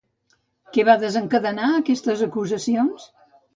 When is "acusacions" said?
2.29-3.09